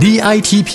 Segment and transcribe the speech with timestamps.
[0.00, 0.72] DITP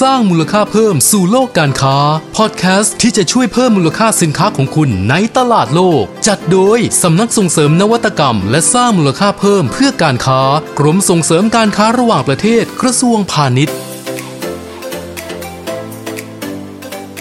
[0.00, 1.98] สร้างมูลค่าเพิ่มสู่โลกการค้า
[2.36, 10.40] พอดแคสต์ที่จะช่วยเพิ่มมูลค่าสินค้าของคุณในตลาดโลก จัดโดยสำนักส่งเสริมนวัตกรรม และสร้างมูลค่าเพิ่มเพื่อการค้า
[10.78, 13.76] กรมส่งเสริมการค้าระหว่างประเทศกระทรวงพาณิชย์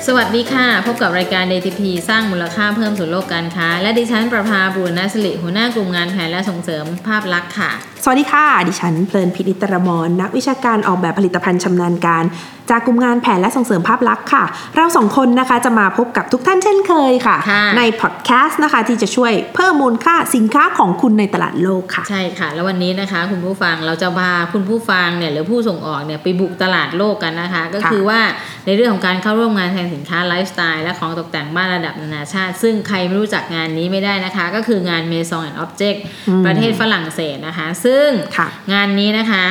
[0.07, 12.23] สวัสดีค่ะ พบกับรายการ DTP สร้างมูลค่าเพิ่มสู่โลกการค้า และดิฉันประภาบุรณสิริหัวหน้ากลุ่มงานแผนและส่งเสริมภาพลักษณ์ค่ะ สวัสดีค่ะ ดิฉันเพลินพินิตรมรนักวิชาการออกแบบผลิตภัณฑ์ชำนาญการ
[12.69, 14.43] จากกลุ่มงานแผนและส่งเสริมภาพลักษณ์ค่ะ
[14.75, 28.19] เราสองคนนะคะจะมาพบกับทุกท่านเช่นเคยค่ะค่ะ ในพอดแคสต์นะคะที่จะช่วยเพิ่มมูลค่าสินค้าของคุณในตลาดโลกค่ะ ใช่ค่ะ แล้ววันนี้นะคะ คุณผู้ฟังเราจะพาคุณผู้ฟังเนี่ยหรือผู้ส่งออกเนี่ยไปบุกตลาดโลกกันนะคะ ก็คือว่า
[28.65, 35.99] ในเรื่องของการเข้าร่วมงานแทนสินค้าไลฟ์สไตล์และของตกแต่งบ้านระดับนานาชาติ ซึ่งใครไม่รู้จักงานนี้ไม่ได้นะคะ ก็คืองาน Maison and Object
[36.45, 37.92] ประเทศฝรั่งเศสนะคะซึ่ง
[38.37, 39.43] ค่ะงานนี้นะคะ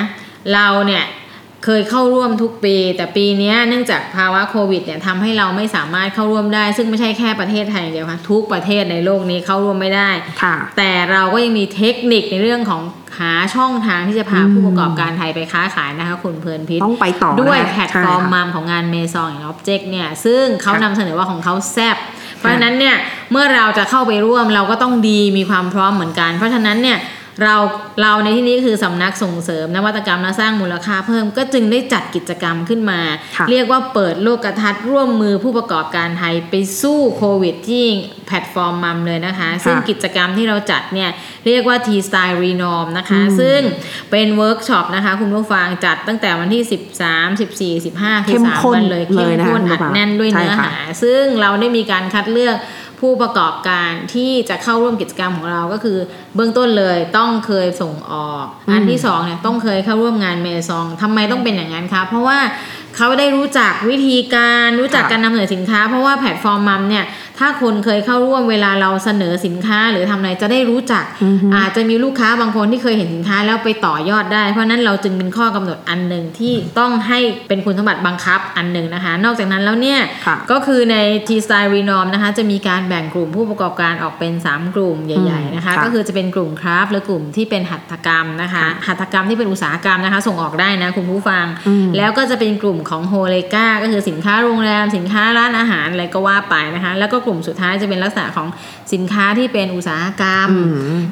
[0.55, 1.05] เราเนี่ย
[1.67, 10.11] เคยเข้าร่วมทุกปี แต่ปีเนี้ยเนื่องจากภาวะโควิดเนี่ยทำให้เราไม่สามารถเข้าร่วมได้ ซึ่งไม่ใช่แค่ประเทศไทยอย่างเดียวค่ะทุกประเทศในโลกนี้เข้าร่วมไม่ได้
[10.43, 12.83] ค่ะแต่เราก็ยังมีเทคนิคในเรื่องของ
[13.19, 21.97] หาช่องทางที่จะพาผู้ประกอบการไทยไปค้าขายนะคะคุณเพลินพิษต้องไปต่อด้วยนะคะแพลตฟอร์มใช่ค่ะมัมของงานเมซองอย่าง Object เนี่ยซึ่งเขาค่ะนำเสนอว่าของเขาแซบ
[22.39, 22.97] เพราะฉะนั้นเนี่ย
[23.31, 26.99] เมื่อเราจะเข้าไปร่วมเราก็ต้องดีมีความพร้อมเหมือนกัน เพราะฉะนั้นเนี่ย
[27.43, 27.57] เรา
[28.03, 33.01] เราในที่นี้คือสำนักส่งเสริมนวัตกรรมและสร้างมูลค่าเพิ่มก็จึงได้จัดกิจกรรมขึ้นมา
[33.37, 37.87] ค่ะเรียกว่าเปิดโลกทัศน์ร่วมมือผู้ประกอบการไทยไปสู้โควิดที่
[38.27, 41.11] แพลตฟอร์ม MOM เลยนะคะ ซึ่งกิจกรรมที่เราจัดเนี่ย
[41.47, 43.61] เรียกว่า T-STYLE Renorm นะคะ ซึ่ง
[44.11, 46.63] เป็นเวิร์กช็อปนะคะ คุณผู้ฟังจัดตั้งแต่วันที่
[47.79, 52.57] 13 14 15คือเข้มสามข้นวันเลยเลเข้มยนะคะข้นคุณผู้อัดฟังแน่นด้วยใช่เนื้อค่ะหา ซึ่งเราได้มีการคัดเลือก
[53.03, 55.99] ผู้ประกอบการที่จะเข้าร่วมกิจกรรมของเราก็คือ
[56.35, 62.39] เบื้องต้นเลยต้องเคยส่งออก อันที่สองเนี่ยต้องเคยเข้าร่วมงานเมซองทำไมต้องเป็นอย่างนั้นคะเพราะว่า
[62.97, 67.05] เขาได้รู้จักวิธีการรู้จักค่ะการนำเสนอสินค้า เพราะว่าแพลตฟอร์มมัมเนี่ย
[67.39, 71.05] ถ้าคนเคยเข้าร่วมเวลาเราเสนอสินค้าหรือทำอะไรจะได้รู้จัก
[71.57, 77.19] อาจจะมีลูกค้าบางคนที่เคยเห็นสินค้าแล้วไปต่อยอดได้ เพราะฉะนั้นเราจึงเป็นข้อกำหนดอันหนึ่งที่ต้องให้
[77.49, 80.97] เป็นคุณสมบัติบังคับอันหนึ่งนะคะ นอกจากนั้นแล้วเนี่ยค่ะก็คือใน
[81.27, 91.45] T Style Renorm นะคะจะมีการแบ่งกลุ่มผู้ประกอบการออกเป็น 3 กลุ่มใหญ่ ๆนะคะค่ะก็คือจะเป็นกลุ่มคราฟต์หรือกลุ่มที่เป็นหัตถกรรมนะคะหัตถกรรมที่เป็นอุตสาหกรรมนะคะ ส่งออกได้นะคุณผู้ฟัง
[91.97, 98.49] แล้วก็จะเป็นกลุ่มของโฮเลกาก็คือสินค้าโรงแรม สินค้าร้านอาหารอะไรก็ว่าไปนะคะ แล้วก็กลุ่มสุดท้ายจะเป็นลักษณะของ
[98.93, 100.49] สินค้าที่เป็นอุตสาหกรรม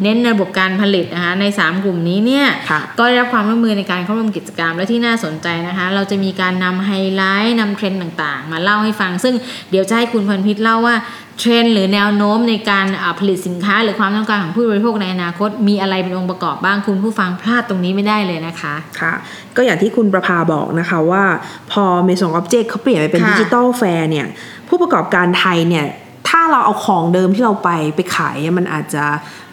[0.03, 9.35] เน้นระบบการผลิตนะคะใน 3 กลุ่มนี้เนี่ยค่ะก็ได้รับความร่วมมือในการเข้าร่วมกิจกรรมและที่น่าสนใจนะคะ เราจะมีการนำไฮไลท์นำเทรนด์ต่างๆ มาเล่าให้ฟัง ซึ่ง
[9.71, 10.97] เดี๋ยวจะให้คุณพันพิษเล่าว่า
[11.39, 19.13] เทรนด์หรือแนวโน้มในการอ่าผลิตสินค้า หรือความต้องการของผู้บริโภคในอนาคต มีอะไรเป็นองค์ประกอบบ้างคุณผู้ฟังพลาดตรงนี้ไม่ได้เลยนะคะค่ะ
[19.57, 21.25] ก็อย่างที่คุณประภาบอกนะคะว่า
[21.73, 24.27] พอ Maison Object เขาเปลี่ยนไปเป็นค่ะดิจิ t a ลแฟร์เนี่ย
[24.69, 25.87] ผู้ประกอบการไทยเนี่ย
[26.31, 29.05] ถ้าเราเอาของเดิมที่เราไปไปขายมันอาจจะ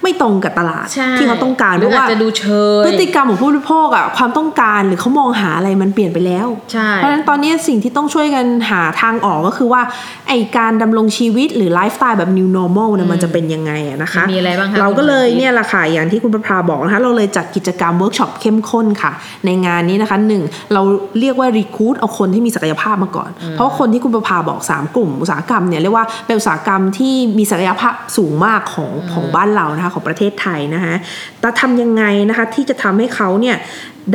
[0.03, 2.45] ไม่ตรงกับตลาดใช่ที่เขาต้องการหเพรือราะอาว่าจจะดูเช
[2.81, 9.81] ยพฤติกรรมของผู้บริโภคอะความต้องการหรือเขามองหาอะไรมันเปลี่ยนไปแล้วใช่เพราะฉะนั้นตอนนี้สิ่งที่ต้องช่วยกันหาทางออกก็คือว่า
[10.27, 19.11] ไอการดำรงชีวิตหรือไลฟ์สไตล์แบบ new normal เนี่ยมันจะเป็นยังไงอะนะคะมีอะไรบ้างคะเราก็คุณเลยพันทิพย์เนี่ยแหละค่ะอย่างที่คุณประภาบอกนะคะเราเลยจัดกิจกรรมเวิร์กช็อปเข้มข้นค่ะ
[19.45, 20.43] ในงานนี้นะคะหนึ่ง
[20.73, 20.81] เรา
[21.19, 26.66] เรียกว่า recruit เอาคนที่มีศักยภาพมาก่อน เพราะคนที่คุณประภาบอก 3 กลุ่มอุตสาหกรรมเนี่ยเรียกว่าเป็นอุตสาหกรรม
[26.97, 30.95] ที่มีศักยภาพสูงมากของของบ้านเรานะคะของประเทศไทยนะคะ
[31.39, 33.57] แต่ทำยังไงนะคะที่จะทำให้เขาเนี่ย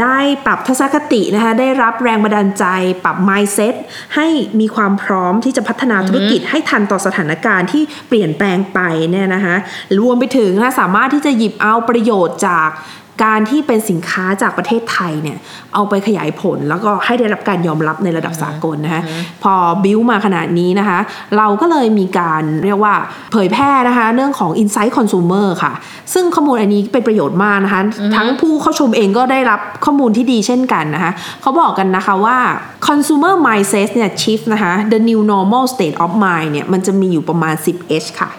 [0.01, 2.65] ได้ปรับทัศนคตินะคะได้รับแรงบันดาลใจ
[3.05, 3.75] ปรับ mindset
[4.17, 4.27] ให้
[4.61, 8.81] มีความพร้อมที่จะพัฒนาธุรกิจให้ทันต่อสถานการณ์ที่เปลี่ยนแปลงไป
[9.11, 9.57] เนี่ยนะคะ
[9.99, 12.71] รวมไปถึงนะสามารถที่จะหยิบเอาประโยชน์จาก
[13.25, 15.39] การที่เป็นสินค้าจากประเทศไทยเนี่ย
[15.75, 19.03] เอาไปขยายผลแล้วก็ให้ได้รับการยอมรับในระดับสากลนะคะ
[19.43, 19.55] พอ
[19.85, 20.99] บิวมาขนาดนี้นะคะ
[21.37, 22.95] เราก็เลยมีการเรียกว่า
[23.33, 25.73] เผยแพร่นะคะเรื่องของ Insight Consumer ค่ะ
[26.15, 27.83] ซึ่งข้อมูลอันนี้เป็นประโยชน์มากนะคะ
[28.17, 31.13] ทั้งผู้เข้าชมเองก็ได้รับข้อมูลที่ดีเช่นกันนะคะ
[31.43, 32.39] เขาบอกกันนะคะว่า
[32.87, 38.31] consumer mindset เนี่ย shift นะคะ the new normal state of mind เนี่ยมันจะมีอยู่ประมาณ 10h ค่ะ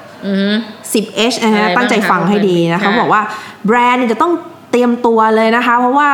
[0.94, 3.22] 10h นะอะไรฮะบ้างตั้งใจฟังให้ดีนะคะเขาบอกว่า
[3.66, 4.34] แบรนด์เนี่ยจะต้อง
[4.72, 6.10] เตรียมตัวเลยนะคะ เพราะว่า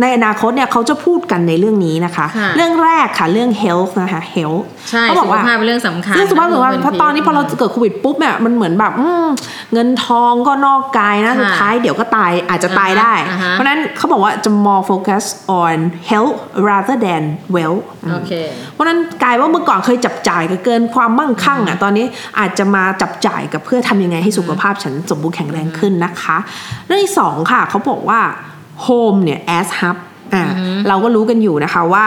[0.00, 9.26] ในอนาคตเนี่ยเขาจะพูดกันในเรื่องนี้นะคะค่ะเรื่องแรกค่ะเรื่อง health นะคะ health ใช่เขาบสุอกขว่าภาพเป็นเรื่องสำคัญเรื่องสุขภาพสำคัญณเพราะตอนนี้พอเราเกิดโควิดปุ๊บเนี่ยมันเหมือนแบบอืม
[9.72, 15.24] เงินทองก็นอกกายนะค่ะสุดท้ายเดี๋ยวก็ตายอาจจะตายได้อ่าฮะเพราะฉะนั้นเขาบอกว่าจะ more focus
[15.62, 15.76] on
[16.10, 16.34] health
[16.68, 17.22] rather than
[17.56, 17.82] wealth
[18.12, 18.32] โอเค
[18.72, 22.06] เพราะฉะนั้นกลายว่าเมื่อก่อนเคยจับจ่ายกับเกินความมั่งคั่งอะตอนนี้
[22.38, 26.36] อาจจะมาจับจ่ายกับเพื่อทำยังไงให้สุขภาพฉันสมบูรณ์แข็งแรงขึ้นนะคะ
[26.86, 28.20] เรื่องที่สองค่ะเขาบอกว่า
[28.86, 29.96] home เนี่ย as hub
[30.34, 30.44] อ่า
[30.88, 32.06] เราก็รู้กันอยู่นะคะว่า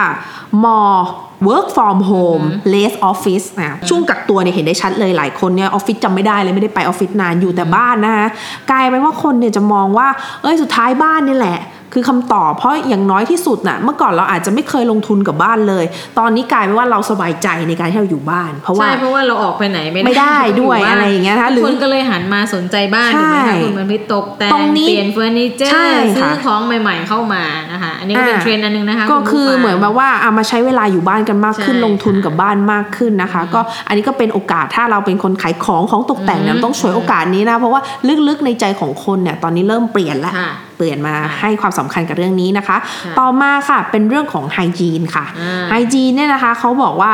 [0.64, 1.00] more
[1.48, 8.28] work from home less office นะช่วงกักตัวเนี่ยเห็นได้ชัดเลยหลายคนเนี่ยออฟฟิศจำไม่ได้เลยไม่ได้ไปออฟฟิศนานอยู่แต่บ้านนะคะ
[8.72, 10.08] กลายเป็นว่าคนเนี่ยจะมองว่า
[10.42, 11.60] เอ้ยสุดท้ายบ้านนี่แหละ
[11.94, 15.86] คือคำตอบเพราะอย่างน้อยที่สุดน่ะเมื่อก่อนเราอาจจะไม่เคยลงทุนกับบ้านเลย
[16.19, 37.81] ตอนนี้กลายเป็นว่าเราสบายใจในการที่เราอยู่บ้าน เพราะว่าใช่เพราะว่าเราออกไปไหนไม่ไม่ได้ด้วยบ้นอะไรอย่างเงี้ยนะคะหรือคนก็เลยหันมาสนใจบ้านใช่ถูกไหมคะคุณมันพิตกแต่งตรงนี้เปลี่ยนเฟอร์นิเจอใช่ร์ซื้ค่ะอของใหม่ ๆเข้ามานะคะอันนี้ก็เป็นอ่าเทรนด์อันหนึงนะคะก็ณผู้คือฟังเหมือนแบบว่าเอามาใช้เวลาอยู่บ้านกันมากขึ้นใช่ลงทุนค่ะกับบ้านมากขึ้นนะคะ ก็อันนี้ก็เป็นโอกาสถ้าเราเป็นคนขายของของตกแต่งเนี่ยต้องฉวยโอกาสนี้นะเพราะว่า
[38.28, 47.13] ลึกๆในใจของคนเนี่ยตอนนี้เริ่มเปลี่ยนแล้วค่ะ เปลี่ยนมาค่ะให้ความสำคัญกับเรื่องนี้นะคะค่ะต่อมาค่ะเป็นเรื่องของไฮจีนค่ะอ่าไฮจีนเนี่ยนะคะเขาบอกว่า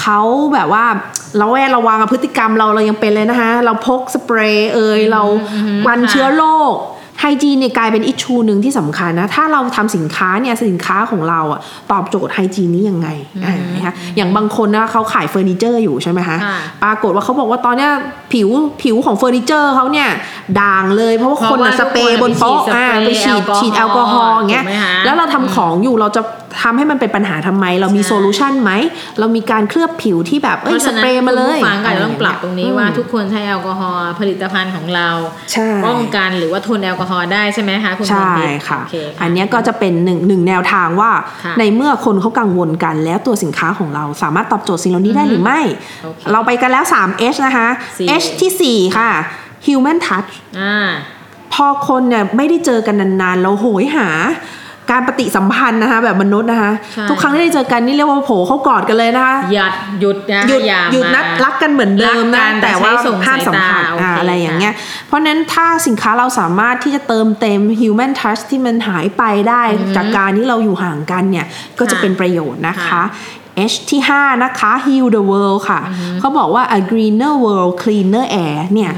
[0.00, 0.20] เขา
[0.54, 0.84] แบบว่า
[1.38, 5.22] เราแวดระวังกับพฤติกรรมเราเรายังเป็นเลยนะคะ เราพกสเปรย์เอยเรา
[5.86, 6.74] วันเชื้อโรค
[7.22, 11.60] ไฮจีนเนี่ยกลายเป็นอิชชูหนึ่งที่สำคัญนะ ถ้าเราทำสินค้าเนี่ยสินค้าของเราอะ
[11.92, 13.08] ตอบโจทย์ hygiene นี้ยังไง
[13.44, 17.90] อ่านะคะอย่างบางคนนะเขาขายเฟอร์นิเจอร์อยู่ใช่ไหมคะค่ะปรากฏว่าเขาบอกว่าตอนเนี้ย
[18.32, 18.48] ผิว
[18.82, 20.08] ผิวของเฟอร์นิเจอร์เขาเนี่ย
[20.60, 26.22] ด่างเลยเพราะว่าคนน่ะเพสราะว่าเปรย์บนโต๊ะทุกคนอ่าไปไปฉีฉีดดฉีดแอลกอฮอล์อย่างเงี้ยถูกไหมคะแล้วเราทำของอยู่เราจะ
[26.62, 28.72] ทำให้มันเป็นปัญหาทำไม เรามีใช่ solution ไหม
[29.18, 35.08] เรามีการเคลือบผิวที่แบบเอ้ยเพราะสฉะนั้นเปรย์มาเลยคุณผู้ฟังก็อาจจะต้องปรับตรงนี้อืมว่าทุกคนใช้แอลกอฮอล์ผลิตภัณฑ์ของเรา
[35.52, 41.10] ใช่ป้องกันหรือว่าทนแอลกอฮอล์ได้ใช่ไหมคะคุณใช่พรทิพย์ค่ะโอเคอันเนี้ยก็จะเป็นหนึ่งหนึ่งแนวทางว่า
[41.44, 45.60] ค่ะในเมื่อคนเขากังวลกัน แล้วตัวสินค้าของเราสามารถตอบโจทย์สิ่งเหล่านี้ได้หรือไม่
[46.02, 47.68] โอเคเราไปกันแล้ว 3 H นะคะ
[47.98, 49.10] สี่ H ที่ 4 ค่ะ
[49.66, 50.90] human touch อ่า
[51.54, 54.08] พอคนเนี่ยไม่ได้เจอกันนานๆ เราโหยหา
[54.90, 69.62] การปฏิสัมพันธ์นะคะแบบมนุษย์นะคะใช่ทุกครั้งที่ได้เจอกันนี่เรียกว่าโผล่เข้ากอดกันเลยนะคะหยัดหยุดนะหยุดอาหยุดนัดมารักกันเหมือนเดิมรันะกกันแต่แต่ว่าใช้ส่งห้ามสัมผัสสายตาอ่าโอเคอะไรอย่างเงี้ยค่เพราะฉะนั้นถ้าสินค้าเราสามารถที่จะเติมเต็ม human touch ที่มันหายไปได้
[69.96, 71.46] จากการที่เราอยู่ห่างกันเนี่ย
[71.78, 73.04] ก็จะค่ะเป็นประโยชน์นะคะค่ะ
[73.72, 75.80] H ที่ 5 นะคะ heal the world ค่ะ
[76.20, 78.92] เขาบอกว่า a greener world cleaner air เนี่ย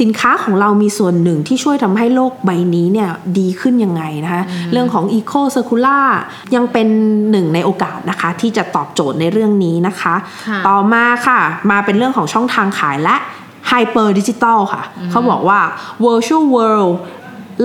[0.00, 6.06] สินค้าของเรามีส่วนหนึ่งที่ช่วยทำให้โลกใบนี้เนี่ยดีขึ้นยังไงนะคะเรื่องของ eco circular
[6.54, 6.88] ยังเป็น
[7.30, 10.14] หนึ่งในโอกาสนะคะ ที่จะตอบโจทย์ในเรื่องนี้นะคะ
[10.48, 11.40] ค่ะต่อมาค่ะ
[11.70, 13.16] มาเป็นเรื่องของช่องทางขายและ
[13.70, 15.60] hyper digital ค่ะ เขาบอกว่า
[16.04, 16.92] virtual world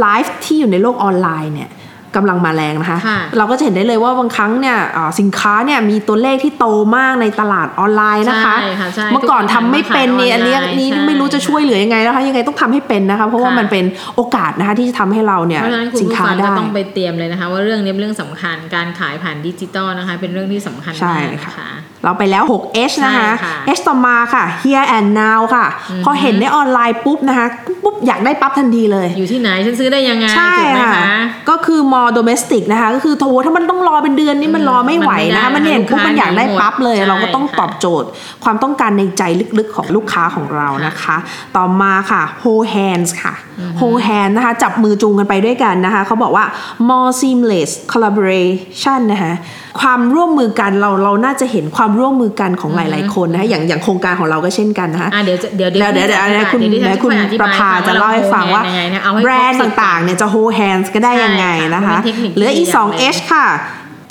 [0.05, 1.69] life ที่อยู่ในโลกออนไลน์เนี่ย
[2.15, 6.65] กำลังมาแรงนะคะค่ะเราก็จะเห็นได้เลยว่าบางครั้งเนี่ยอ่าสินค้าเนี่ยมีตัวเลขที่โต
[6.97, 13.85] มากในตลาดออนไลน์นะคะใช่ค่ะใช่เมื่อก่อนทุกคนทำไม่เป็นเนี่ยหัอันนมาเนี้ยขายออนไลน์นี้ใช่ไม่รู้จะช่วยเหลือยังไงนะคะยังไงต้องทำให้เป็นนะคะ เพราะว่าค่ะมันเป็น
[14.15, 21.71] โอกาสนะคะที่จะทำให้เราเนี่ยเพราะฉะนั้นคุณสินผู้ค้าฟังก็ได้ต้องไปเตรียมเลยนะคะ ว่าเรื่องนี้เป็นเรื่องสำคัญการขายผ่านดิจิตอลนะคะ เป็นเรื่องที่สำคัญใช่มากค่ะนะคะ
[22.03, 25.65] เราไปแล้ว 6H นะคะใช่ค่ะ H ต่อมาค่ะ here and now ค่ะ
[26.05, 27.47] พอเห็นในออนไลน์ปุ๊บนะคะ
[27.83, 38.07] ปุ๊บอยากได้ปั๊บทันทีเลย อยู่ที่ไหน ฉันซื้อได้ยังไง ใช่ถูกไหมค่ะคะก็คือ more domestic นะคะ ก็คือโถถ้ามันต้องรอเป็นเดือนนี่มันรอไม่ไหวนะคะมัมันนไม่ได้เห็นปุ๊บลูกค้ามันอยากได้ปั๊บเลยใช่เราก็ต้องค่ะตอบโจทย์
[38.43, 39.23] ความต้องการในใจ
[39.57, 41.17] ลึกๆของลูกค้าของเรานะคะ
[41.55, 43.33] ต่อมาค่ะ hold hands ค่ะ
[43.79, 46.45] hold hand นะคะ จับมือจูงกันไปด้วยกันนะคะเขาบอกว่า
[46.89, 49.33] more seamless collaboration นะคะ
[49.81, 63.47] ความร่วมมือกันเราเราน่าจะเห็นความร่วมมือกันของหลาย ๆ คนนะคะอย่างอย่างโครงการของเราก็เช่นกันนะคะอะเดี๋ยวจะเดี๋ยวเดี๋ยวเดี๋ยวเดี๋ยวเดี๋ยวคุณดิฉันเดี๋ยวคุณจะอธิประบยภาจะเล่าให้ฟังว่าเร hold hand ยังไงนะเอาให้แบรนด์คบสิบต่าง ๆ เนี่ยจะ hold hands ก็ได้ยังไงนะคะใช่ค่ะมันเป็นเทคนิคเหลืออีกที่ดีอย่างหนึ่ง2 H ค่ะ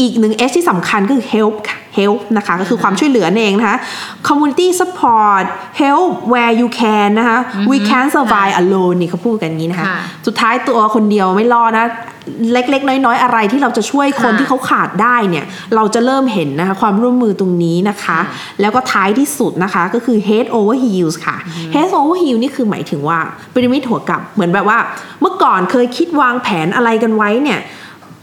[0.00, 3.76] อีกหนึ่ง H ที่สำคัญก็คือ help ค่ะ help นะคะก็คือความช่วยเหลือนั่นเองนะคะ
[4.26, 5.44] community support
[5.82, 7.38] help where you can นะคะ
[7.70, 11.86] we can survive alone นี่เขาพูดกันอย่างนี้นะคะค่ะสุดท้ายตัวคนเดียวไม่รอดนะ
[12.52, 18.18] เล็กๆ น้อยๆ อะไรที่เราจะช่วยคนค่ะที่เขาขาดได้เนี่ย เราจะเริ่มเห็นนะคะความร่วมมือตรงนี้นะคะ
[18.60, 21.36] แล้วก็ท้ายที่สุดนะคะก็คือ head over heels ค่ะ
[21.74, 23.18] head over heel นี่คือหมายถึงว่า
[23.52, 24.78] พีระมิดหัวกลับเหมือนแบบว่า
[25.20, 27.60] เมื่อก่อนเคยคิดวางแผนอะไรกันไว้เนี่ย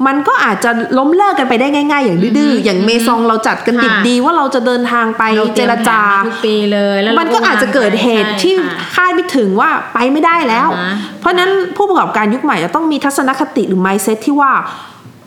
[0.05, 14.53] มันก็อาจจะล้มเลิกกันไปได้ง่าย ๆ อย่างดื้อๆอย่างเมซองเราจัดกันดิบค่ะดีว่าเราจะเดินทางไปเราเจรจาตยมแผนมทุกปีเลยแล้วเรามันก็อาจจะเกิดเหตุที่ใช่ค่ะคาดไม่ถึงว่าไปไม่ได้แล้วอ่าฮะเพราะฉะนั้นผู้ประกอบการยุคใหม่จะต้องมีทัศนคติหรือ mindset ที่ว่า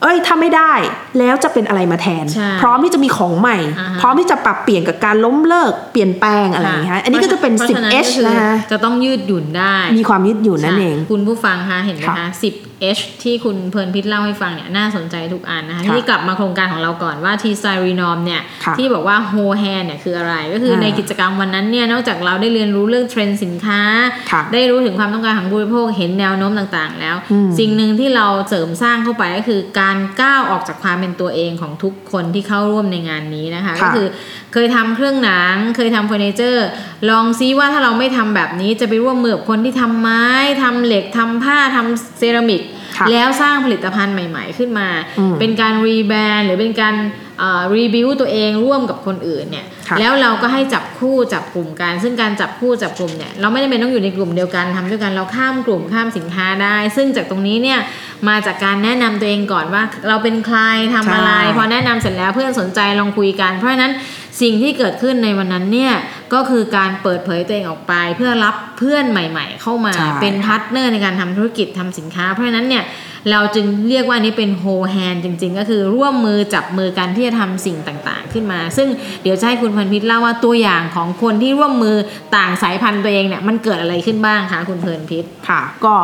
[0.02, 0.72] เอ้ยถ้าไม่ได้
[1.18, 23.80] แล้วจะเป็นอะไรมาแทนใช่พร้อมที่จะมีของใหม่อ่าฮะพร้อมที่จะปรับเปลี่ยนกับการล้มเลิกเปลี่ยนแปลงอะไรอย่างเงี้ยอันนี้ก็จะเป็นพราฉ10 H ก็คือนะคะจะต้องยืดหยุ่นได้ มีความยืดหยุ่นนั่นเองใช่คุณผู้ฟังคะเห็นไหมค่ะคะ10 H ที่คุณเพลินพิษเล่าให้ฟังเนี่ยน่าสนใจทุกอันนะคะค่ะที่กลับมาโครงการของเราก่อนว่าทีไซรีนอมเนี่ยค่ะที่บอกว่าโฮแฮนเนี่ยคืออะไร ก็คืออาในกิจกรรมวันนั้นเนี่ยนอกจากเราได้เรียนรู้เรื่องเทรนด์สินค้า
[24.30, 34.06] ค่ะได้รู้ถึงความต้องการของผู้บริโภคเห็นแนวโน้มต่างๆ แล้วอืมสิ่งหนึ่งที่เราเสริมสร้างเข้าไปก็คือการก้าวออกจากความเป็นตัวเองของทุกคนที่เข้าร่วมในงานนี้นะคะค่ะก็คือ
[34.52, 36.66] เคยทำเครื่องหนัง เคยทำเฟอร์นิเจอร์
[37.10, 40.26] ลองซิว่าถ้าเราไม่ทำแบบนี้จะไปร่วมมือกับคนที่ทำไม้
[40.62, 42.69] ทำเหล็กทำผ้าทำเซรามิกค่ะ
[43.10, 44.88] แล้วสร้างผลิตภัณฑ์ใหม่ ๆ ขึ้นมา
[45.18, 46.94] อืมเป็นการ rebrand หรือเป็นการ
[47.76, 57.78] rebuild ตัวเองร่วมกับคนอื่นเนี่ยค่ะแล้วเราก็ให้จับคู่จับกลุ่มกัน ซึ่งการจับคู่จับกลุ่มเนี่ยเราไม่ได้เป็นต้องอยู่ในกลุ่มเดียวกันทำด้วยกันเราข้ามกลุ่มข้ามสินค้าได้ ซึ่งจากตรงนี้เนี่ย
[58.28, 60.58] มาจากการแนะนำตัวเองก่อนว่า เราเป็นใคร
[60.94, 63.92] ทำอะไรใช่พอแนะนำเสร็จแล้วเพื่อนสนใจลองคุยกัน เพราะฉะนั้น
[64.42, 65.92] สิ่งที่เกิดขึ้นในวันนั้นเนี่ย
[66.34, 72.84] ก็คือการเปิดเผยตัวเองออกไป เพื่อรับเพื่อนใหม่ ๆ เข้ามาใช่เป็นพาร์ทเนอร์ในการทำธุรกิจทำสินค้า เพราะฉะนั้นเนี่ย
[73.30, 78.88] เราจึงเรียกว่าอันนี้เป็นโฮแฮนจริง ๆ ก็คือร่วมมือจับมือกันที่จะทำสิ่งต่างๆ ขึ้นมา ซึ่ง
[79.22, 81.96] เดี๋ยวจะให้คุณพันพิษเล่าว่าตัวอย่างของคนที่ร่วมมือ
[82.36, 85.94] ต่างสายพันธุ์ตัวเองเนี่ยมันเกิดอะไรขึ้นบ้างคะคุณเพลินพิษค่ะ ก็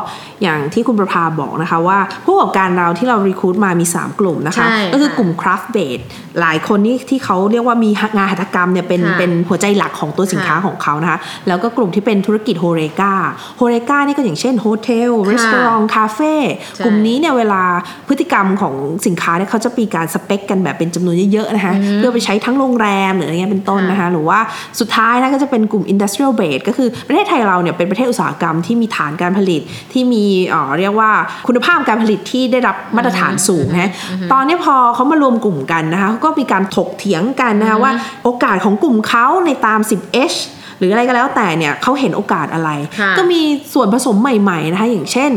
[0.42, 6.02] อย่างที่คุณประภาบอกนะคะว่าผู้ประกอบการเราที่เรา recruit มามี 3 กลุ่มนะคะใช่ก็คือค่ะกลุ่ม craft base
[6.40, 11.18] หลายคนนี่ที่เขาเรียกว่ามีงานหัตถกรรมเนี่ยเป็นค่ะเป็นหัวใจหลักของตัวสินค้าค่ะของเขานะคะ
[11.48, 16.34] แล้วก็กลุ่มที่เป็นธุรกิจ HoReCa HoReCa นี่ก็อย่างเช่น hotel รีสอร์ทคาเฟ่
[16.76, 17.62] ใช่กลุ่มนี้เนี่ยเวลา
[18.08, 18.74] พฤติกรรมของ
[19.06, 24.38] สินค้าเนี่ยเขาจะมีการสเปคกันแบบเป็นจำนวนเยอะๆนะคะเพื่อไปใช้ทั้งโรงแรมหรืออะไรเงี้ยเป็นต้นนะคะหรือว่า
[24.80, 29.60] สุดท้ายนะก็จะเป็นกลุ่ม industrial base ก็คือประเทศไทยเราเนี่ยเป็นประเทศอุตสาหกรรมที่มีฐานการผลิต
[29.92, 31.10] ที่มีเอ่อเรียกว่า
[31.46, 33.90] คุณภาพการผลิตที่ได้รับมาตรฐานสูงนะ
[34.32, 37.92] ตอนนี้พอเขามารวมกลุ่มกันนะคะเขาก็มีการถกเถียงกันนะคะว่า
[38.24, 39.80] โอกาสของกลุ่มเขาในตาม
[40.14, 40.38] 10H
[40.78, 42.70] หรืออะไรก็แล้วแต่เนี่ยเขาเห็นโอกาสอะไร
[43.00, 43.40] ค่ะก็มี
[43.74, 45.30] ส่วนผสมใหม่ๆนะคะอย่างเช่น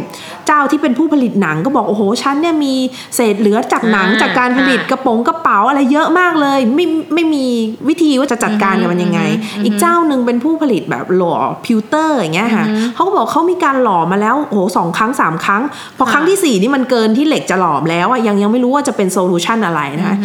[0.47, 2.73] เจ้าที่เป็นผู้ผลิตหนังก็บอกโอ้โหฉันเนี่ยมี
[3.15, 7.45] เศษเหลือจากหนังอ่าจากการผลิตค่ะกระโปรงกระเป๋าอะไรเยอะมากเลยไม่ไม่มี
[7.87, 9.21] วิธีว่าจะจัดการกับมันยังไง
[9.63, 11.35] อีกเจ้าหนึ่งเป็นผู้ผลิตแบบหล่อ
[11.65, 15.61] pewter อย่างเงี้ยค่ะเขาก็บอกเขามีการหล่อมาแล้วโอ้โหสองครั้งสามครั้ง
[15.97, 20.17] พอค่ะครั้งที่สี่นี่มันเกินที่เหล็กจะหลอมแล้วอะยังยังไม่รู้ว่าจะเป็น solution อะไรนะคะ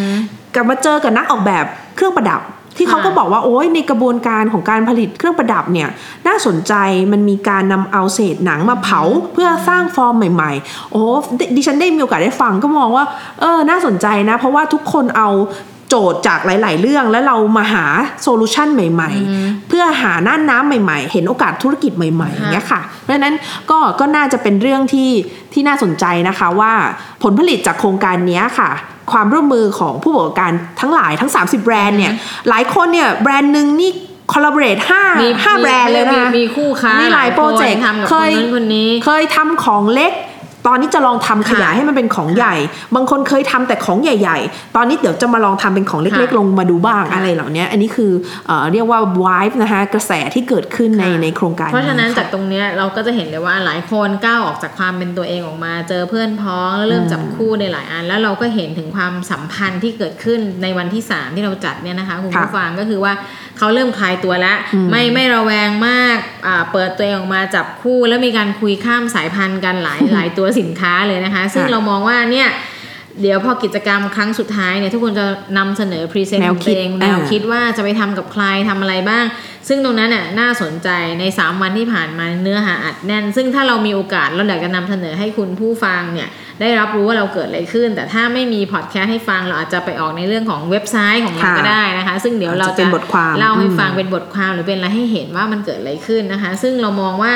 [0.54, 1.64] กลับมาเจอกับนักออกแบบ
[1.96, 2.40] เครื่องประดับ
[2.76, 5.88] ที่เขาก็บอกว่าโอ้ยในกระบวนการของการผลิตเครื่องประดับเนี่ย
[6.26, 6.74] น่าสนใจ
[7.12, 9.00] มันมีการนำเอาเศษหนังมาเผา
[9.32, 11.02] เพื่อสร้างฟอร์มใหม่ ๆ โอ้
[11.38, 13.04] ดิดิฉันได้มีโอกาสได้ฟังก็มองว่า
[13.40, 15.30] เออน่าสนใจนะ เพราะว่าทุกคนเอา
[15.90, 17.84] โจทย์จากหลาย ๆ เรื่องแล้วเรามาหา
[18.22, 23.34] solution ใหม่ ๆ เพื่อหาน่านน้ำใหม่ ๆ เห็นโอกาสธุรกิจใหม่ ๆ อย่างเงี้ยค่ะ เพราะฉะนั้น
[23.70, 25.10] ก็ก็น่าจะเป็นเรื่องที่
[25.52, 26.72] ที่น่าสนใจนะคะว่า
[27.22, 28.70] ผลผลิตจากโครงการเนี้ยค่ะ
[29.12, 32.12] ความร่วมมือของผู้ประกอบการทั้งหลายทั้ง 30 แบรนด์เนี่ย
[32.48, 33.90] หลายคนเนี่ยแบรนด์หนึ่งนี่
[34.32, 40.12] collaborate ห้ามีห้าแบรนด์เลยนะคะมีมีคู่ค้ามีหลายโปรเจกต์ทำกับเคคนยนั้นคนนี้ เคยทำของเล็ก
[40.66, 42.54] ตอนนี้จะลองทำขยายให้มันเป็นของใหญ่
[42.94, 48.12] บางคนเคยทำแต่ของใหญ่ ๆ ตอนนี้เดี๋ยวจะมาลองทำเป็นของเล็กค่ะๆลงมาดูบ้างค่ะอะไรเหล่านี้ อันนี้คือ
[48.46, 63.12] เอ่อเรียกว่า vibe นะคะกระแสที่เกิดขึ้นในค่ะในโครงการ เพราะฉะนั้นค่จากตรงเนี้ยเราก็จะเห็นเลยว่าหลายคนก้าวออกจากความเป็นตัวเองออกมา เจอเพื่อนพ้องแล้วเริ่มจับคู่ในหลายอัน แล้วเราก็เห็นถึงความสัมพันธ์ที่เกิดขึ้นในวันที่ 3 ที่เราจัดเนี่ยนะคะคุณผู้ค่ะฟังก็คือว่า
[63.58, 64.56] เขาเริ่มคลายตัวแล้ว
[64.90, 72.48] ไม่ไม่ระแวงมากอ่าเปิดตัวเองออกมาจับคู่ แล้วมีการคุยข้ามสายพันธุ์กันหลายหลายตัวสินค้าเลยนะคะ ซึ่งค่ะเรามองว่าเนี่ย
[73.22, 75.26] เดี๋ยวพอกิจกรรมครั้งสุดท้ายเนี่ยทุกคนจะ
[75.58, 79.24] นำเสนอ present แนวคิดเองแนวอ่าคิดว่าจะไปทำกับใครทำอะไรบ้าง
[79.68, 80.88] ซึ่งตรงนั้นน่ะน่าสนใจ
[81.20, 86.28] ใน 3 วันที่ผ่านมาเนื้อหาอัดแน่น ซึ่งถ้าเรามีโอกาสเราอยากจะนำเสนอให้คุณผู้ฟังเนี่ย
[86.60, 97.32] ได้รับรู้ว่าเราเกิดอะไรขึ้น แต่ถ้าไม่มีพอดแคสต์ให้ฟังเราอาจจะไปออกในเรื่องของเว็บไซต์ของเราค่ะก็ได้นะคะ ซึ่งเดี๋ยวเราอาจจะเป็นบทความเล่าให้อืมฟังเป็นบทความหรือเป็นอะไรให้เห็นว่ามันเกิดอะไรขึ้นนะคะ ซึ่งเรามองว่า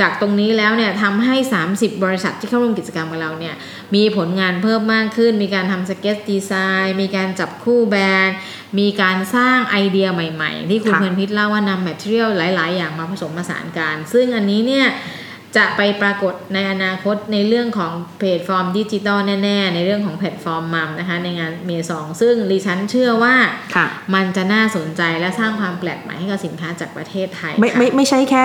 [0.00, 1.36] จากตรงนี้แล้วเนี่ยทำให้
[1.70, 3.54] 30 บริษัทที่เข้าร่วมกิจกรรมกับเราเนี่ย
[3.94, 8.36] มีผลงานเพิ่มมากขึ้น มีการทำ sketch design มีการจับคู่แบรนด์
[8.78, 14.86] มีการสร้างไอเดียใหม่ ๆ ที่คุณค่ะเพลินพิษเล่าว่านำ material หลาย ๆ อย่างมาผสมผสานกัน ซึ่งอันนี้เนี่ย
[15.56, 23.34] จะไปปรากฏในอนาคตในเรื่องของแพลตฟอร์มดิจิตอลแน่ๆ ในเรื่องของแพลตฟอร์ม MOM นะคะในงาน MAISON ซึ่งดิฉันเชื่อว่า
[23.74, 28.44] ค่ะมันจะน่าสนใจและสร้างความแปลกใหม่ให้กับสินค้าจากประเทศไทย ไม่ค่ะไม่ไม่ใช่แค่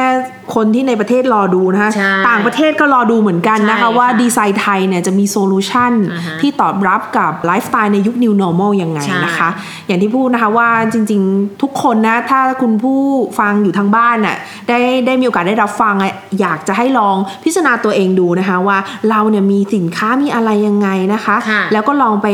[0.55, 9.49] คนที่ในประเทศรอดูนะคะใช่ต่างประเทศก็รอดูเหมือนกันนะคะใช่ค่ะว่าดีไซน์ไทยเนี่ยจะมีโซลูชันอ่าฮะที่ตอบรับกับไลฟ์สไตล์ในยุค New Normal ยังไงใช่นะคะ
[9.87, 13.01] อย่างที่พูดนะคะว่าจริงๆทุกคนนะถ้าคุณผู้
[13.39, 14.37] ฟังอยู่ทางบ้านน่ะ
[14.69, 18.77] ได้ได้มีโอกาสได้รับฟังอะอยากจะให้ลองพิจารณาตัวเองดูนะคะว่า
[19.09, 22.27] เราเนี่ยมีสินค้ามีอะไรยังไงนะคะค่ะแล้วก็ลองไป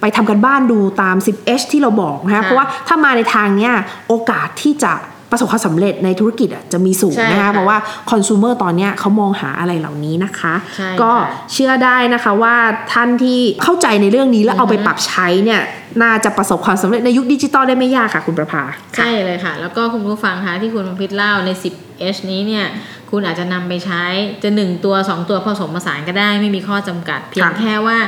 [0.00, 3.72] ไปทำกันบ้านดูตาม 10H ที่เราบอกนะคะค่ะเพราะว่าถ้ามาในทางเนี้ย
[4.08, 4.94] โอกาสที่จะ
[5.32, 7.78] ประสบความสำเร็จในธุรกิจอะจะมีสูงใช่นะคะค่ะเพราะว่า
[8.10, 12.56] คอน sumer ตอนเนี้ยเขามองหาอะไรเหล่านี้นะคะใช่ก็ค่ะเชื่อได้นะคะว่า
[12.92, 15.60] ท่านที่เข้าใจในเรื่องนี้แล้วเอาไปปรับใช้เนี่ย
[16.02, 18.62] น่าจะประสบความสำเร็จในยุคดิจิตอลได้ไม่ยากค่ะคุณประภา
[18.96, 21.50] ใช่เลยค่ะ แล้วก็คุณผู้ฟังคะที่คุณพิษเล่าใน
[21.98, 22.66] 10H นี้เนี่ย
[23.10, 24.04] คุณอาจจะนำไปใช้
[24.42, 27.98] จะ 1 ตัว 2 ตัวผสมผสานก็ได้ไม่มีข้อจำกัด เพียงค่ะแค่ว่า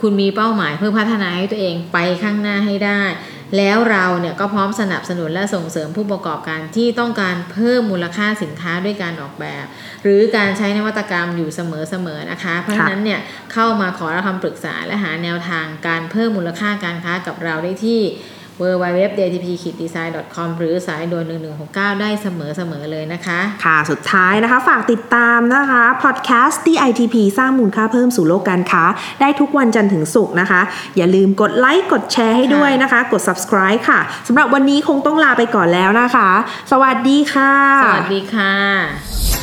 [0.00, 3.02] คุณมีเป้าหมายเพื่อพัฒนาให้ตัวเองไปข้างหน้าให้ได้
[3.56, 9.64] แล้วเราเนี่ยก็พร้อมสนับสนุนและส่งเสริมผู้ประกอบการที่ต้องการเพิ่มมูลค่าสินค้าด้วยการออกแบบ
[10.02, 11.60] หรือการใช้นวัตกรรมอยู่เส
[12.06, 13.20] มอๆนะคะ เพราะฉะนั้นเนี่ย
[13.52, 18.00] เข้ามาขอรับคำปรึกษาและหาแนวทางการเพิ่มมูลค่าการค้ากับเราได้ที่
[18.62, 19.46] w w w d t p
[19.80, 21.24] d e s i g n c o m หรือสายด่วน
[21.62, 22.26] 1169 ได้เส
[22.70, 28.84] มอๆเลยนะคะ ค่ะสุดท้ายนะคะ ฝากติดตามนะคะพอดแคสต์ DITP สร้างมูลค่าเพิ่มสู่โลกการค้า
[29.20, 30.60] ได้ทุกวันจันทร์ถึงศุกร์นะคะ
[30.96, 36.30] อย่าลืมกดไลค์กดแชร์ให้ด้วยนะคะ กด subscribe ค่ะสำหรับวันนี้คงต้องลาไปก่อนแล้วนะคะ
[36.72, 39.37] สวัสดีค่ะ สวัสดีค่ะ